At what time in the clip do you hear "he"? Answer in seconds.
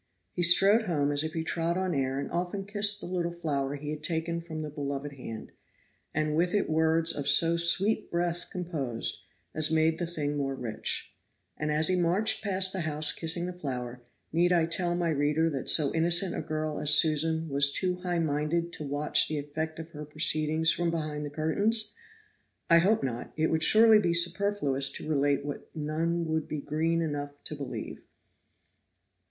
0.33-0.41, 1.33-1.43, 3.75-3.91, 11.87-11.95